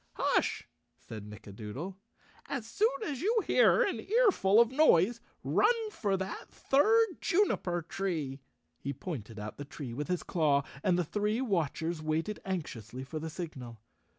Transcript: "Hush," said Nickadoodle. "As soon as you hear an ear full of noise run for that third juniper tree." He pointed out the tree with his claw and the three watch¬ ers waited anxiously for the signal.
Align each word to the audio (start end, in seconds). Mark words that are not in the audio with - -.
"Hush," 0.13 0.67
said 0.97 1.27
Nickadoodle. 1.29 1.95
"As 2.47 2.65
soon 2.65 2.89
as 3.05 3.21
you 3.21 3.43
hear 3.45 3.83
an 3.83 3.99
ear 3.99 4.31
full 4.31 4.59
of 4.59 4.71
noise 4.71 5.21
run 5.43 5.75
for 5.91 6.17
that 6.17 6.49
third 6.49 7.21
juniper 7.21 7.83
tree." 7.83 8.39
He 8.79 8.93
pointed 8.93 9.37
out 9.37 9.59
the 9.59 9.63
tree 9.65 9.93
with 9.93 10.07
his 10.07 10.23
claw 10.23 10.65
and 10.83 10.97
the 10.97 11.05
three 11.05 11.39
watch¬ 11.39 11.87
ers 11.87 12.01
waited 12.01 12.39
anxiously 12.45 13.03
for 13.03 13.19
the 13.19 13.29
signal. 13.29 13.79